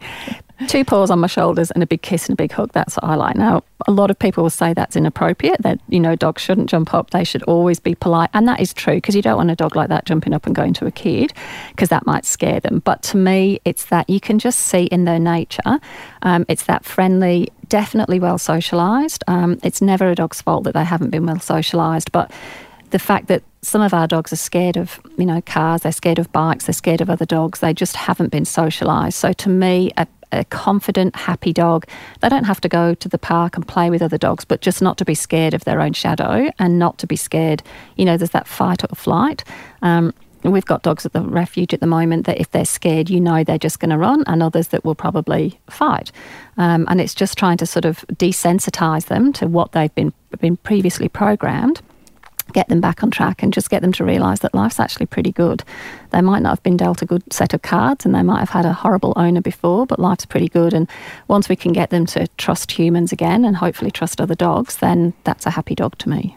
[0.67, 2.71] two paws on my shoulders and a big kiss and a big hug.
[2.73, 3.35] That's what I like.
[3.35, 6.93] Now, a lot of people will say that's inappropriate, that, you know, dogs shouldn't jump
[6.93, 7.11] up.
[7.11, 8.29] They should always be polite.
[8.33, 10.55] And that is true because you don't want a dog like that jumping up and
[10.55, 11.33] going to a kid
[11.69, 12.79] because that might scare them.
[12.79, 15.79] But to me, it's that you can just see in their nature,
[16.23, 19.21] um, it's that friendly, definitely well socialised.
[19.27, 22.11] Um, it's never a dog's fault that they haven't been well socialised.
[22.11, 22.31] But
[22.89, 26.19] the fact that some of our dogs are scared of, you know, cars, they're scared
[26.19, 29.13] of bikes, they're scared of other dogs, they just haven't been socialised.
[29.13, 31.85] So to me, a, a confident, happy dog.
[32.21, 34.81] They don't have to go to the park and play with other dogs, but just
[34.81, 37.63] not to be scared of their own shadow and not to be scared.
[37.95, 39.43] You know, there's that fight or flight.
[39.81, 40.13] Um,
[40.43, 43.43] we've got dogs at the refuge at the moment that if they're scared, you know
[43.43, 46.11] they're just going to run, and others that will probably fight.
[46.57, 50.57] Um, and it's just trying to sort of desensitize them to what they've been been
[50.57, 51.81] previously programmed
[52.57, 55.31] get them back on track and just get them to realise that life's actually pretty
[55.31, 55.63] good.
[56.09, 58.49] They might not have been dealt a good set of cards and they might have
[58.49, 60.73] had a horrible owner before, but life's pretty good.
[60.73, 60.89] And
[61.27, 65.13] once we can get them to trust humans again and hopefully trust other dogs, then
[65.23, 66.35] that's a happy dog to me.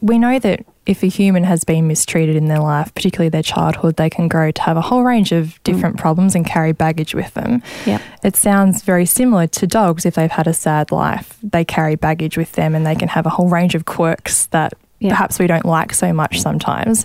[0.00, 3.96] We know that if a human has been mistreated in their life, particularly their childhood,
[3.96, 6.00] they can grow to have a whole range of different mm.
[6.00, 7.62] problems and carry baggage with them.
[7.86, 8.00] Yep.
[8.22, 11.36] It sounds very similar to dogs if they've had a sad life.
[11.42, 14.74] They carry baggage with them and they can have a whole range of quirks that
[15.00, 15.10] yep.
[15.10, 17.04] perhaps we don't like so much sometimes.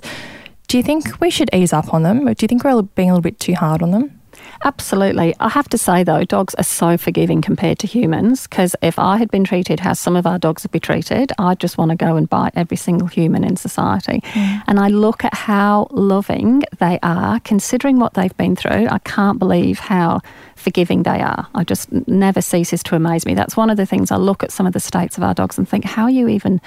[0.68, 2.28] Do you think we should ease up on them?
[2.28, 4.21] Or do you think we're being a little bit too hard on them?
[4.64, 5.34] Absolutely.
[5.40, 9.18] I have to say, though, dogs are so forgiving compared to humans because if I
[9.18, 11.98] had been treated how some of our dogs would be treated, I'd just want to
[11.98, 14.22] go and bite every single human in society.
[14.22, 14.64] Mm.
[14.68, 18.88] And I look at how loving they are, considering what they've been through.
[18.88, 20.22] I can't believe how
[20.56, 21.48] forgiving they are.
[21.56, 23.34] I just never ceases to amaze me.
[23.34, 25.58] That's one of the things I look at some of the states of our dogs
[25.58, 26.62] and think, how are you even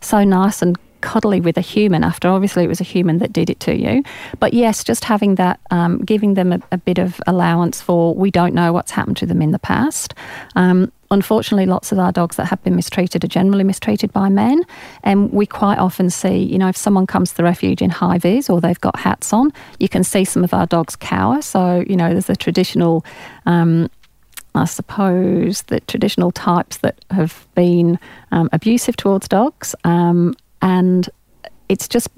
[0.00, 3.50] so nice and cuddly with a human after obviously it was a human that did
[3.50, 4.02] it to you.
[4.40, 8.30] But yes, just having that, um, giving them a, a, bit of allowance for we
[8.30, 10.14] don't know what's happened to them in the past.
[10.56, 14.64] Um, unfortunately, lots of our dogs that have been mistreated are generally mistreated by men.
[15.02, 18.16] And we quite often see, you know, if someone comes to the refuge in high
[18.16, 21.42] vis or they've got hats on, you can see some of our dogs cower.
[21.42, 23.04] So, you know, there's a traditional.
[23.44, 23.90] Um,
[24.56, 27.98] I suppose the traditional types that have been
[28.30, 31.08] um, abusive towards dogs, um, and
[31.68, 32.08] it's just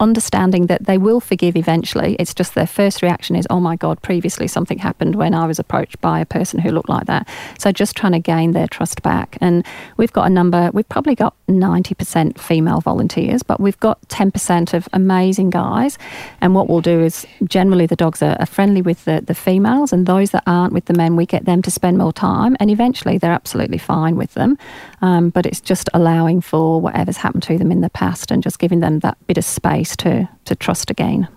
[0.00, 2.16] understanding that they will forgive eventually.
[2.18, 5.58] It's just their first reaction is, oh my God, previously something happened when I was
[5.58, 7.28] approached by a person who looked like that.
[7.58, 9.38] So just trying to gain their trust back.
[9.40, 9.64] And
[9.96, 14.88] we've got a number, we've probably got 90% female volunteers, but we've got 10% of
[14.92, 15.96] amazing guys.
[16.40, 19.92] And what we'll do is generally the dogs are, are friendly with the, the females,
[19.92, 22.56] and those that aren't with the men, we get them to spend more time.
[22.58, 24.58] And eventually they're absolutely fine with them.
[25.02, 28.58] Um, but it's just allowing for whatever's happened to them in the past and just
[28.58, 31.28] giving them that bit of space to, to trust again.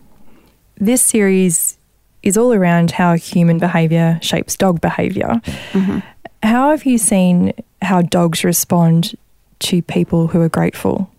[0.78, 1.78] This series
[2.24, 6.00] is all around how human behaviour shapes dog behavior mm-hmm.
[6.44, 9.18] How have you seen how dogs respond
[9.60, 11.10] to people who are grateful?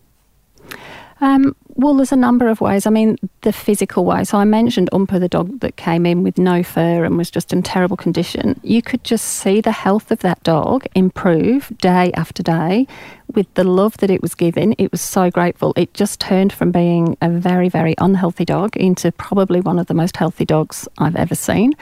[1.21, 2.87] Um, well, there's a number of ways.
[2.87, 4.25] I mean, the physical way.
[4.25, 7.53] So I mentioned Umpa, the dog that came in with no fur and was just
[7.53, 8.61] in terrible condition.
[8.63, 12.87] You could just see the health of that dog improve day after day
[13.35, 14.75] with the love that it was given.
[14.79, 15.73] It was so grateful.
[15.77, 19.95] It just turned from being a very, very unhealthy dog into probably one of the
[19.95, 21.73] most healthy dogs I've ever seen.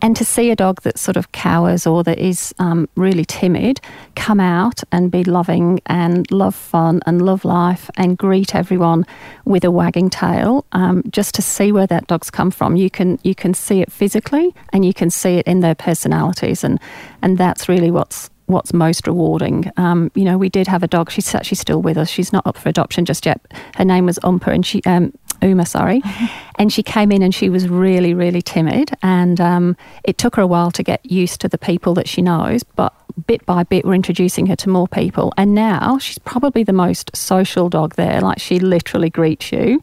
[0.00, 3.80] And to see a dog that sort of cowers or that is um, really timid
[4.14, 9.06] come out and be loving and love fun and love life and greet everyone
[9.44, 12.76] with a wagging tail, um, just to see where that dog's come from.
[12.76, 16.64] You can you can see it physically and you can see it in their personalities,
[16.64, 16.80] and
[17.22, 19.70] and that's really what's what's most rewarding.
[19.76, 21.10] Um, you know, we did have a dog.
[21.10, 22.08] She's actually still with us.
[22.08, 23.40] She's not up for adoption just yet.
[23.76, 26.02] Her name was Umpa, and she um, Uma, sorry,
[26.58, 30.42] and she came in and she was really, really timid, and um, it took her
[30.42, 32.94] a while to get used to the people that she knows, but
[33.26, 35.32] bit by bit, we're introducing her to more people.
[35.36, 38.20] And now she's probably the most social dog there.
[38.20, 39.82] Like she literally greets you.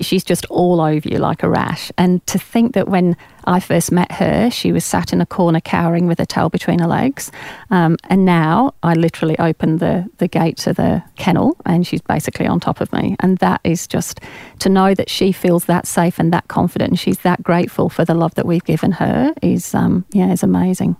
[0.00, 1.92] She's just all over you like a rash.
[1.96, 5.60] And to think that when I first met her, she was sat in a corner
[5.60, 7.30] cowering with her tail between her legs.
[7.70, 12.46] Um, and now I literally opened the, the gate to the kennel and she's basically
[12.46, 13.16] on top of me.
[13.20, 14.20] And that is just
[14.60, 18.04] to know that she feels that safe and that confident and she's that grateful for
[18.04, 20.96] the love that we've given her is, um, yeah, is amazing.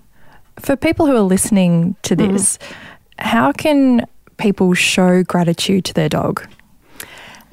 [0.60, 2.32] For people who are listening to mm.
[2.32, 2.74] this, mm.
[3.18, 6.46] how can people show gratitude to their dog?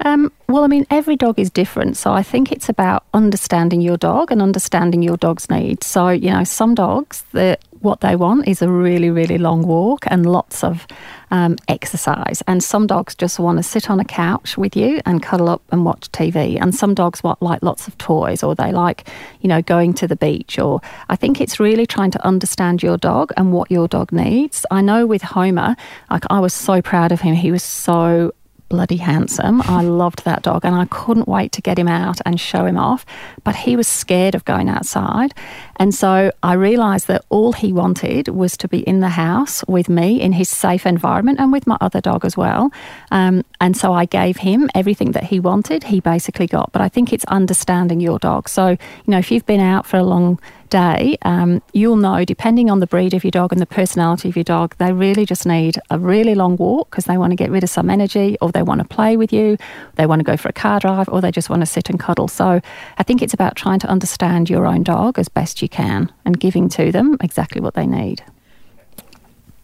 [0.04, 1.96] Um, well, I mean, every dog is different.
[1.96, 5.86] So I think it's about understanding your dog and understanding your dog's needs.
[5.86, 10.04] So, you know, some dogs, that what they want is a really, really long walk
[10.06, 10.86] and lots of
[11.30, 12.42] um, exercise.
[12.46, 15.62] And some dogs just want to sit on a couch with you and cuddle up
[15.70, 16.60] and watch TV.
[16.60, 19.08] And some dogs want like lots of toys or they like,
[19.40, 20.58] you know, going to the beach.
[20.58, 24.64] Or I think it's really trying to understand your dog and what your dog needs.
[24.70, 25.76] I know with Homer,
[26.10, 27.34] like I was so proud of him.
[27.34, 28.32] He was so
[28.72, 29.60] bloody handsome.
[29.60, 32.78] I loved that dog and I couldn't wait to get him out and show him
[32.78, 33.04] off.
[33.44, 35.34] But he was scared of going outside.
[35.76, 39.90] And so I realised that all he wanted was to be in the house with
[39.90, 42.72] me in his safe environment and with my other dog as well.
[43.10, 46.72] Um, and so I gave him everything that he wanted, he basically got.
[46.72, 48.48] But I think it's understanding your dog.
[48.48, 50.40] So, you know, if you've been out for a long
[50.72, 54.36] day, um, you'll know, depending on the breed of your dog and the personality of
[54.36, 57.50] your dog, they really just need a really long walk because they want to get
[57.50, 59.58] rid of some energy or they want to play with you,
[59.96, 62.00] they want to go for a car drive, or they just want to sit and
[62.00, 62.26] cuddle.
[62.26, 62.62] So
[62.96, 66.40] I think it's about trying to understand your own dog as best you can and
[66.40, 68.24] giving to them exactly what they need.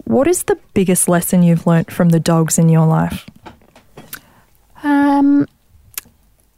[0.04, 3.26] What is the biggest lesson you've learnt from the dogs in your life?
[4.82, 5.46] Um,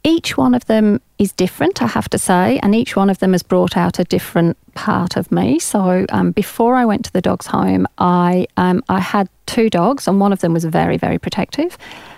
[0.03, 3.33] each one of them is different, I have to say, and each one of them
[3.33, 5.59] has brought out a different part of me.
[5.59, 10.07] So um, before I went to the dog's home, I um, I had two dogs,
[10.07, 11.77] and one of them was very very protective.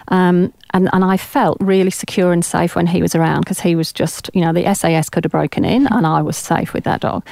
[0.10, 3.76] Um, and, and I felt really secure and safe when he was around because he
[3.76, 6.84] was just, you know, the SAS could have broken in and I was safe with
[6.84, 7.26] that dog.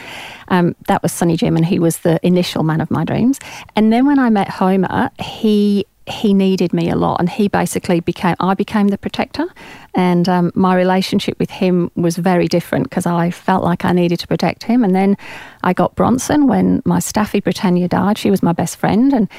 [0.48, 3.40] Um, that was Sonny Jim and he was the initial man of my dreams.
[3.76, 8.00] And then when I met Homer, he he needed me a lot and he basically
[8.00, 9.46] became i became the protector.
[9.94, 14.20] And um, my relationship with him was very different because i felt like i needed
[14.20, 14.84] to protect him.
[14.84, 15.18] And then
[15.64, 18.18] i got bronson when my staffy britannia died.
[18.18, 19.14] She was my best friend.
[19.14, 19.30] And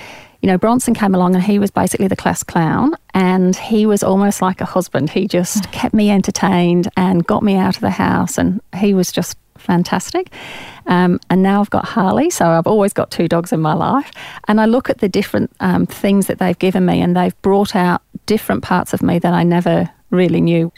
[0.41, 2.95] you know bronson came along and he was basically the class clown.
[3.15, 5.11] And he was almost like a husband.
[5.11, 8.39] He just kept me entertained and got me out of the house.
[8.39, 10.31] And he was just fantastic.
[10.87, 14.11] Um, and now I've got Harley, so I've always got two dogs in my life.
[14.49, 17.75] And I look at the different um, things that they've given me, and they've brought
[17.75, 20.73] out different parts of me that I never really knew.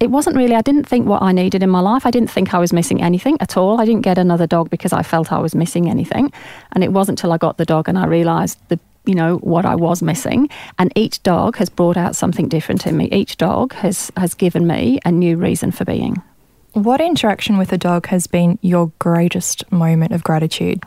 [0.00, 2.06] It wasn't really, I didn't think what I needed in my life.
[2.06, 3.80] I didn't think I was missing anything at all.
[3.80, 6.32] I didn't get another dog because I felt I was missing anything.
[6.72, 9.64] And it wasn't until I got the dog and I realised the you know what
[9.64, 13.72] I was missing and each dog has brought out something different in me each dog
[13.72, 16.22] has has given me a new reason for being
[16.72, 20.82] what interaction with a dog has been your greatest moment of gratitude?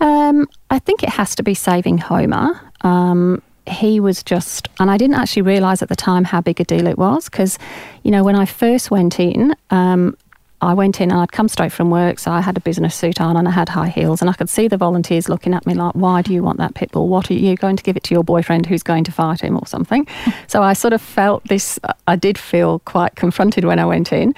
[0.00, 2.60] Um, I think it has to be saving Homer.
[2.82, 6.64] Um, he was just, and I didn't actually realise at the time how big a
[6.64, 7.58] deal it was because,
[8.02, 10.16] you know, when I first went in, um,
[10.62, 13.20] I went in and I'd come straight from work, so I had a business suit
[13.20, 15.74] on and I had high heels, and I could see the volunteers looking at me
[15.74, 17.08] like, "Why do you want that pit bull?
[17.08, 19.56] What are you going to give it to your boyfriend who's going to fight him
[19.56, 20.06] or something?"
[20.46, 21.78] so I sort of felt this.
[22.06, 24.34] I did feel quite confronted when I went in,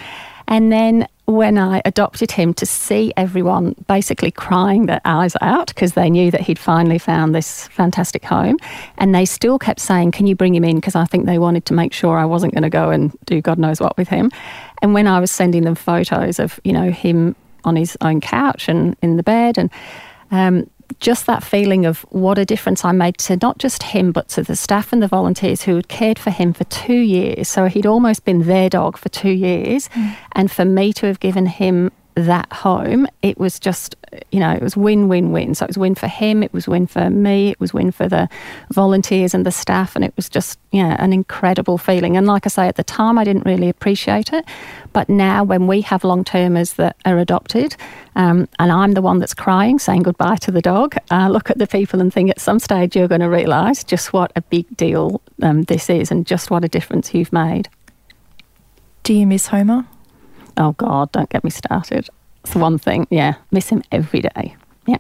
[0.49, 5.93] and then when I adopted him to see everyone basically crying their eyes out because
[5.93, 8.57] they knew that he'd finally found this fantastic home.
[8.97, 10.77] And they still kept saying, Can you bring him in?
[10.77, 13.43] Because I think they wanted to make sure I wasn't going to go and do
[13.43, 14.31] God knows what with him.
[14.81, 18.67] And when I was sending them photos of, you know, him on his own couch
[18.67, 19.71] and in the bed and
[20.31, 20.71] um,
[21.01, 24.43] just that feeling of what a difference I made to not just him, but to
[24.43, 27.49] the staff and the volunteers who had cared for him for two years.
[27.49, 29.89] So he'd almost been their dog for two years.
[29.89, 30.17] Mm.
[30.33, 31.93] And for me to have given him
[32.23, 33.97] that home, it was just,
[34.31, 35.55] you know, it was win, win, win.
[35.55, 38.09] So it was win for him, it was win for me, it was win for
[38.09, 38.29] the
[38.73, 42.17] volunteers and the staff, and it was just, yeah, an incredible feeling.
[42.17, 44.45] And like I say, at the time, I didn't really appreciate it.
[44.93, 47.77] But now, when we have long termers that are adopted,
[48.17, 51.59] um, and I'm the one that's crying, saying goodbye to the dog, uh, look at
[51.59, 54.67] the people and think at some stage you're going to realise just what a big
[54.77, 57.69] deal um, this is and just what a difference you've made.
[59.03, 59.87] Do you miss Homer?
[60.59, 62.09] Oh God, don't get me started.
[62.43, 63.07] It's the one thing.
[63.11, 64.57] Yeah, miss him every day.
[64.87, 64.99] Yeah.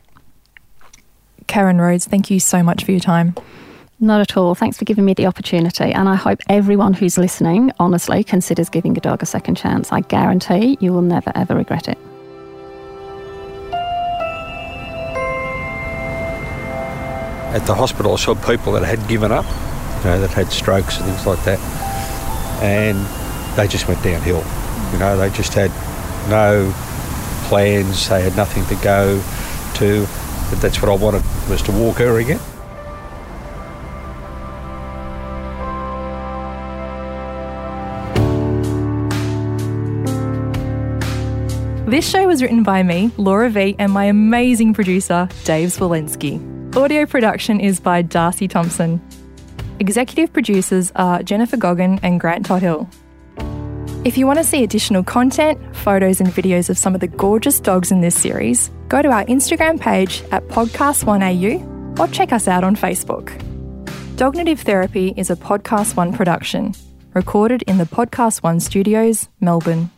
[1.48, 3.34] Karen Rhodes, thank you so much for your time.
[4.00, 4.54] Not at all.
[4.54, 5.92] Thanks for giving me the opportunity.
[5.92, 9.90] And I hope everyone who's listening honestly considers giving a dog a second chance.
[9.90, 11.98] I guarantee you will never, ever regret it.
[17.50, 20.98] At the hospital, I saw people that had given up, you know, that had strokes
[20.98, 21.58] and things like that.
[22.62, 22.98] And
[23.56, 24.44] they just went downhill.
[24.92, 25.70] You know, they just had
[26.28, 26.72] no
[27.48, 29.22] plans, they had nothing to go
[29.74, 30.06] to.
[30.50, 32.40] But that's what I wanted was to walk her again.
[41.88, 46.76] This show was written by me, Laura V, and my amazing producer, Dave Zwolensky.
[46.76, 49.00] Audio production is by Darcy Thompson.
[49.80, 52.90] Executive producers are Jennifer Goggin and Grant Tothill.
[54.08, 57.60] If you want to see additional content, photos, and videos of some of the gorgeous
[57.60, 62.64] dogs in this series, go to our Instagram page at PodcastOneAU or check us out
[62.64, 63.28] on Facebook.
[64.16, 66.74] Dognitive Therapy is a PodcastOne production,
[67.12, 69.90] recorded in the PodcastOne studios, Melbourne.